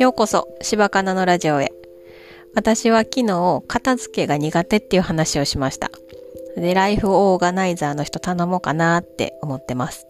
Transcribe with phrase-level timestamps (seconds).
[0.00, 1.72] ようこそ、柴かなのラジオへ。
[2.54, 5.90] 私は昨日、片付けが苦手っていう話をしました。
[6.56, 10.06] で、ライフオーガナイザーの人頼もうかなって思ってます。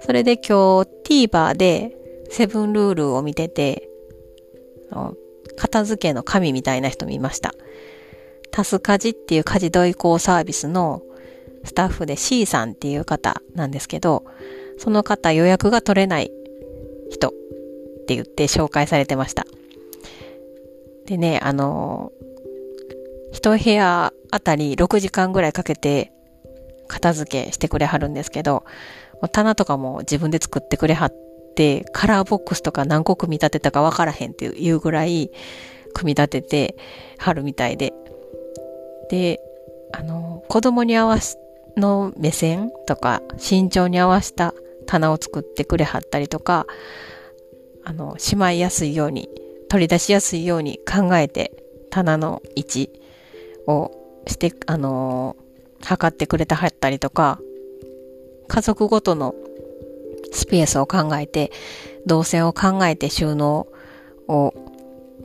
[0.00, 1.96] それで今日 TVer で
[2.30, 3.88] セブンルールを見てて、
[5.56, 7.54] 片付けの神みたいな人見ました。
[8.50, 11.02] タスカジっていう家事同行サービスの
[11.64, 14.24] スタッフで C さんっていう方なんですけど、
[14.78, 16.30] その方予約が取れない
[17.10, 17.32] 人っ
[18.06, 19.46] て言って紹介されてました。
[21.06, 22.12] でね、あの、
[23.32, 26.12] 一部屋あたり6時間ぐらいかけて
[26.86, 28.64] 片付けしてくれはるんですけど、
[29.32, 31.14] 棚とかも自分で作ってくれはっ
[31.54, 35.30] て、カラーボックスとか何個組み立てたかわからへんっていうぐらい
[35.94, 36.76] 組み立てて
[37.18, 37.92] はるみたいで。
[39.10, 39.40] で、
[39.92, 41.38] あの、子供に合わす
[41.76, 44.54] の目線とか身長に合わせた
[44.86, 46.66] 棚を作ってくれはったりとか、
[47.84, 49.28] あの、しまいやすいように、
[49.68, 51.52] 取り出しやすいように考えて、
[51.90, 52.90] 棚の位置
[53.66, 53.90] を
[54.26, 55.36] して、あの、
[55.82, 57.40] 測ってくれたはったりとか、
[58.48, 59.34] 家族ごとの
[60.32, 61.50] スペースを考えて、
[62.06, 63.66] 動線を考えて収納
[64.28, 64.52] を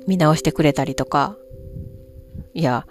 [0.08, 1.38] 見直してくれたりとか、
[2.54, 2.88] いや、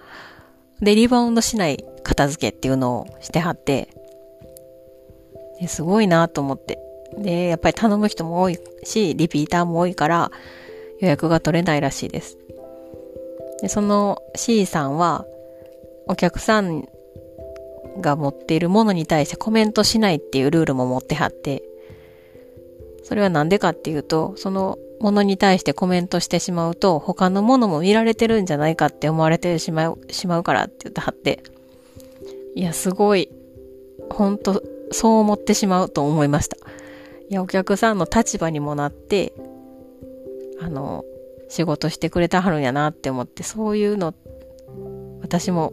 [0.80, 1.84] で、リバウンドしない
[2.18, 3.88] 片付けっていうのをしてはって、
[5.68, 6.80] すごいなと思って。
[7.16, 10.30] で、やっぱり頼む人も多いし、リピーターも多いから
[11.00, 12.36] 予約が取れないらしいです。
[13.62, 15.24] で、その C さんは、
[16.08, 16.88] お客さん
[18.00, 21.62] が持っているものに対してコメントしないっていうルールも持ってはって、
[23.04, 31.42] それはなんでかっていうと、そのものに対してコメントしてしまうと、他のものも見られてるんじゃないかって思われてしまう、しまうからって言ってはって、
[32.54, 33.30] いや、すごい、
[34.10, 36.56] ほんと、そう思ってしまうと思いました。
[37.28, 39.32] いや、お客さんの立場にもなって、
[40.60, 41.04] あの、
[41.48, 44.14] 仕事してくれたはるんやなって思って、そういうの、
[45.20, 45.72] 私も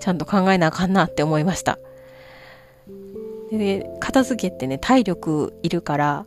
[0.00, 1.78] ちゃんと考えなあかんなって思いました。
[3.50, 6.26] で、片付けってね、体力いるから、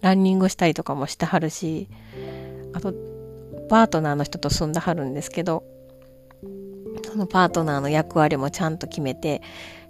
[0.00, 1.88] ランニングしたりとかもしてはるし、
[2.72, 2.92] あと、
[3.68, 5.64] パートナーの人と住んではるんですけど、
[7.14, 9.40] そのパートナーの役割もちゃんと決めて、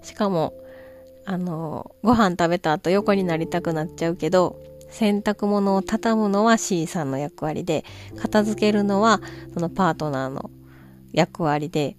[0.03, 0.53] しかも、
[1.25, 7.83] あの、ご飯食べた後横になりたくなっちゃうけど、洗濯物を畳むのは C さんの役割で、
[8.21, 9.23] 片付けるのは
[9.55, 10.51] そのパートナーの
[11.15, 11.97] 役割で、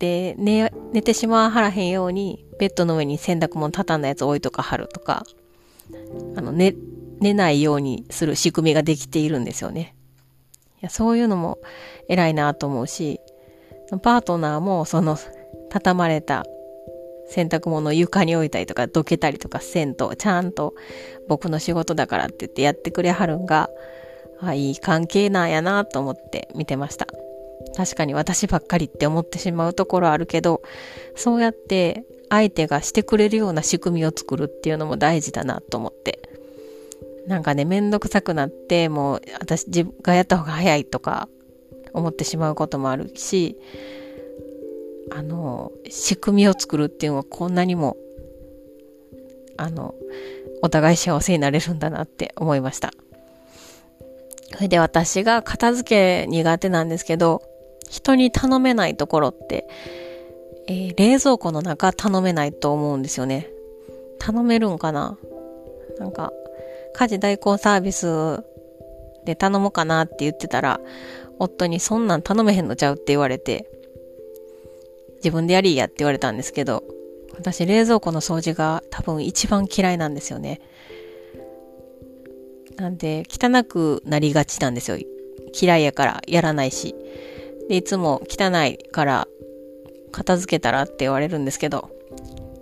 [0.00, 5.22] で、寝、寝てしまわはらへんように、ベッドの上に洗濯物畳んだやつ置いとかはるとか、
[6.34, 6.74] あの、寝、
[7.20, 9.94] 寝ないようにする仕組みができているんですよね。
[10.78, 11.58] いや、そういうのも
[12.08, 13.20] 偉いなと思うし、
[14.02, 15.18] パートナーもその
[15.70, 16.44] 畳まれた
[17.28, 20.74] 洗濯物を床に置いたりとか、どけたりとかせんと、ちゃんと
[21.28, 23.68] 僕の仕事だからって言ってやってくれはるんが、
[24.40, 27.06] あいい関係なんやなと思って見てました。
[27.76, 30.62] 確かに私ばっかりって思ってしまうところあるけど、
[31.14, 36.20] そうやって相手がしてくれるような仕組みを作るっていうのも大事だなと思って。
[37.26, 39.66] なんかね、めんどくさくなって、もう私
[40.02, 41.28] がやった方が早いとか
[41.96, 43.56] 思ってしまうこともあるし、
[45.10, 47.96] あの、仕組みを作るっていうのはこんなにも、
[49.56, 49.94] あの、
[50.62, 52.92] お互い幸せになれるんだなって思いました。
[54.54, 57.42] それで私が片付け苦手なんですけど、
[57.88, 59.68] 人に頼めないところって、
[60.66, 63.48] えー、冷蔵庫の中頼めないと思うんですよね。
[64.18, 65.18] 頼めるんかな？
[65.98, 66.32] なんか、
[66.94, 68.42] 家事代行サービス
[69.24, 70.80] で頼もうかなって言ってたら、
[71.38, 73.68] 夫にそんなん頼めへんのちゃうって言われて、
[75.16, 76.84] 自分でやりやって言われたんですけど、
[77.34, 80.60] 私冷蔵庫の掃除が多分一番嫌いなんですよね。
[82.76, 84.98] なんで、汚くなりがちなんですよ。
[85.58, 86.94] 嫌いやからやらないし。
[87.68, 89.28] で、いつも汚いから
[90.12, 91.90] 片付けたらって言われるんですけど、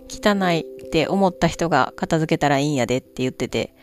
[0.09, 3.75] 汚いって思った人が片付けたらいいんやでって言ってて、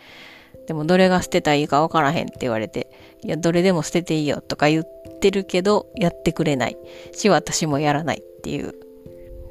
[0.68, 2.90] でもどれが捨てたらいいかわからへんって言われて、
[3.24, 4.86] いや、どれでも捨てていいよとか言っ
[5.20, 6.78] てるけど、やってくれない
[7.14, 8.74] し、私もやらないっていう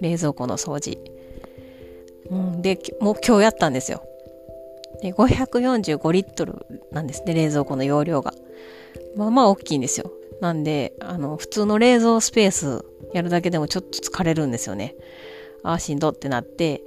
[0.00, 0.98] 冷蔵庫の掃除。
[2.30, 4.02] うん、で、もう今日やったんですよ。
[5.02, 8.32] で、545リットルなんですね、冷蔵庫の容量が。
[9.16, 10.12] まあまあ大きいんですよ。
[10.40, 14.94] なんで、あの、普通の冷蔵スペースやるだけでもちょっと疲れるんですよね。
[15.62, 16.82] ああ、しんどってなって、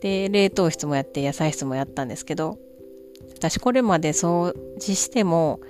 [0.00, 2.58] で、冷凍室もやって野菜室もやったんですけど、
[3.36, 5.60] 私これまで掃除しても、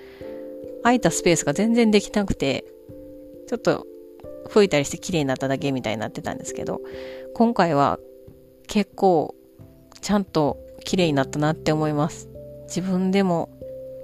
[0.83, 2.65] 空いたスペースが全然できなくて、
[3.49, 3.87] ちょっと
[4.49, 6.81] 拭いたりして綺麗になっただけみたいになってたんですけど、
[7.35, 7.99] 今回は
[8.69, 9.35] 結構
[10.01, 12.29] ちゃんと綺麗になったなって思います。
[12.69, 13.51] 自分でも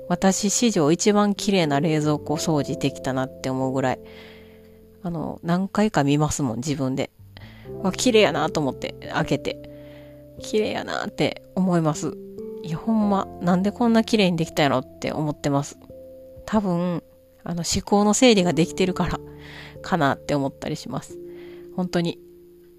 [0.09, 4.01] 私史上一番綺麗な冷蔵庫掃除できたなって思うぐらい、
[5.03, 7.11] あの、何回か見ますもん、自分で。
[7.83, 9.71] わ、綺麗やなと思って開けて。
[10.41, 12.17] 綺麗やなって思います。
[12.63, 15.79] いや、ほんま、なんでこんな綺麗にできたやろって思ってます。
[16.47, 17.03] 多分、
[17.45, 19.21] あの、思考の整理ができてるから、
[19.83, 21.19] かなって思ったりします。
[21.77, 22.19] 本当に、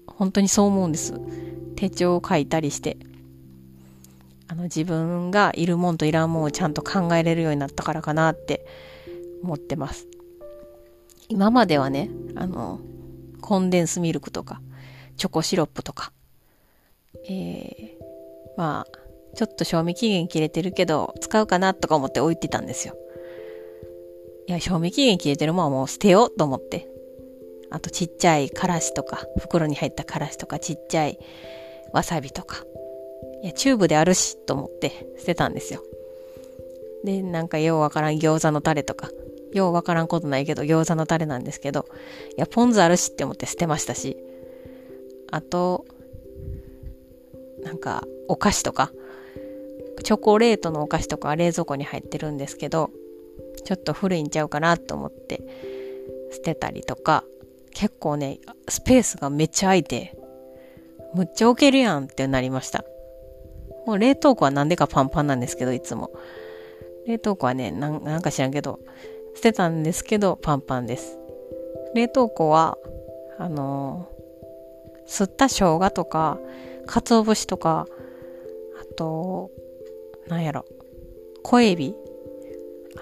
[0.06, 1.14] 本当にそう思うんです。
[1.76, 2.96] 手帳を書いたりして、
[4.48, 8.64] あの、自分がいるもんといらんもんをちゃんと考えれるようになったからかなって
[9.42, 10.06] 思ってます。
[11.28, 12.80] 今まではね、あの、
[13.40, 14.60] コンデンスミルクとか、
[15.16, 16.12] チョコシロップとか、
[17.28, 18.04] えー、
[18.56, 19.03] まあ、
[19.34, 22.94] ちょっと賞味期限切れてるけど、使うかなとか思って置いてたんですよ。
[24.46, 26.88] いや、賞味期限切れてるもんはもう捨てようと思って。
[27.70, 31.18] あとちっちゃいからしとか、袋に入ったからしとか、ちっちゃい
[31.92, 32.64] わさびとか。
[33.42, 35.82] いや、チューブであるし、と思って捨てたんですよ。
[37.04, 39.10] で、なんかようわからん餃子のタレとか、
[39.52, 41.86] ようわからんことないけど餃子のタレなんですけど、
[42.36, 44.16] いや、ポン酢あるしって思って捨てましたし、
[45.30, 45.84] あと、
[47.62, 48.92] なんか、お菓子とか、
[50.04, 52.90] チョコレートのお菓子とか冷蔵庫に入ってるんですけど、
[53.64, 55.42] ちょっと古いんちゃうかなと思って
[56.32, 57.24] 捨てたりとか、
[57.72, 60.16] 結構ね、スペースがめっちゃ空いて、
[61.14, 62.84] むっちゃ置けるやんってなりました。
[63.86, 66.10] もう冷凍庫はなんでかパンパンなんですけど、いつも。
[67.06, 68.80] 冷凍庫はね、なんか知らんけど、
[69.34, 71.18] 捨てたんですけど、パンパンです。
[71.94, 72.78] 冷凍庫は、
[73.38, 76.38] あのー、吸った生姜とか、
[76.86, 77.86] 鰹節とか、
[78.80, 79.50] あと、
[80.28, 80.64] なんやろ、
[81.42, 81.94] 小エビ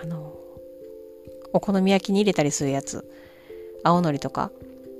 [0.02, 0.34] あの、
[1.52, 3.08] お好み焼きに入れたりするやつ、
[3.84, 4.50] 青のりとか、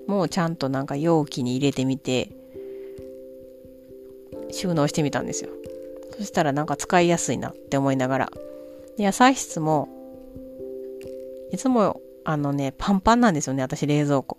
[0.07, 2.31] もうちゃんとなんか容器に入れてみて、
[4.51, 5.51] 収納してみたんですよ。
[6.17, 8.31] そしたらなんか使いやすいなって思いながら。
[8.97, 9.89] で野菜室も、
[11.51, 14.39] いつもあのね、パンパンなんですよね、私冷蔵庫。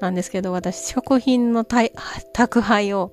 [0.00, 3.12] なんですけど、私食品の宅配を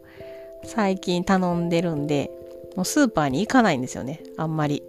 [0.63, 2.31] 最近頼んでるんで、
[2.75, 4.83] もうスーパーに行かないんですよね、あんまり。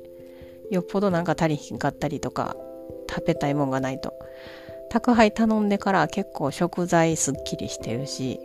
[0.71, 2.56] よっぽどなんか足りひんかったりとか、
[3.09, 4.15] 食べたいもんがないと。
[4.91, 8.41] 宅配頼んでから結構食材すっきりしてるし、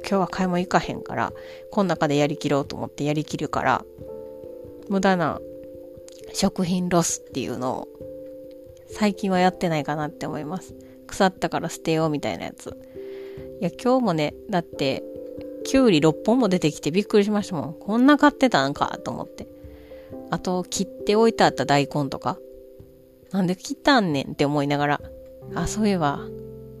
[0.00, 1.32] 今日は買い物行かへんから、
[1.70, 3.84] この中でやりきろうと思ってやりきるから、
[4.88, 5.40] 無駄な
[6.32, 7.88] 食品ロスっていうのを
[8.90, 10.74] 最近はやってないかなって思います。
[11.06, 12.76] 腐ったから捨てようみたいなやつ。
[13.60, 15.02] いや、今日もね、だって、
[15.64, 17.74] きゅうり6本も出てきてびっくりしましたもん。
[17.74, 19.48] こんな買ってたんかと思って。
[20.30, 22.38] あと、切っておいてあった大根とか。
[23.32, 25.00] なんで切ったんねんって思いながら。
[25.54, 26.20] あ、そういえば、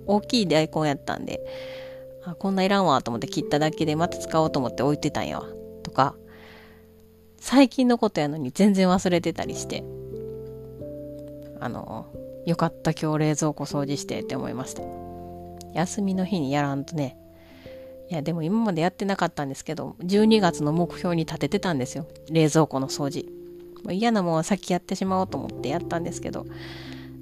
[0.06, 1.40] 大きい大根やったんで、
[2.24, 5.46] あ、こんないらんわと思って切っただけでまた使おうと思って置いてたんやわ。
[5.82, 6.14] とか、
[7.38, 9.84] 最近のことやのに全然忘れてたりして。
[11.60, 12.06] あの、
[12.46, 14.82] よかった今日冷蔵庫掃除してって思いました。
[15.74, 17.18] 休みの日にやらんとね。
[18.10, 22.06] いや、でも今までやってなかったんですけど、12月の目標に立ててたんですよ。
[22.30, 23.24] 冷蔵庫の掃除。
[23.84, 26.46] もう嫌なもんは先やってしまおうと思ってやったんですけど、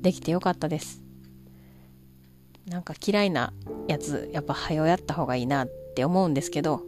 [0.01, 1.03] できてよかったです。
[2.67, 3.53] なんか嫌いな
[3.89, 6.83] やつ、やっぱ早やった方がいいなって思うんですけど、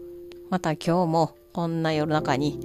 [0.51, 2.61] また今日もこんな夜中に、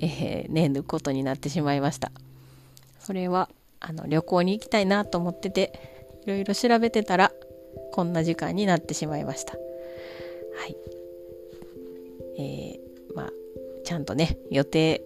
[0.00, 2.12] えー、寝ることになってしまいました。
[2.98, 3.50] それは、
[3.80, 5.72] あの、旅行に行きたいなと思ってて、
[6.24, 7.32] いろいろ調べてたら、
[7.92, 9.56] こんな時間になってしまいました。
[10.56, 10.76] はい。
[12.38, 13.32] えー、まあ、
[13.84, 15.02] ちゃんとね、予定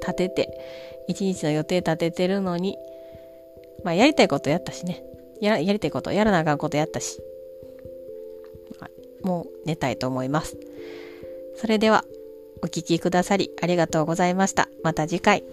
[0.00, 0.60] 立てて、
[1.08, 2.76] 一日の予定立ててるのに、
[3.84, 5.04] まあ、やりたいことやったしね。
[5.40, 7.20] ややりたいこと、やらなあかんことやったし、
[9.22, 10.56] もう寝たいと思います。
[11.56, 12.04] それでは、
[12.62, 14.68] お聴きくださりありがとうございました。
[14.82, 15.44] また次回。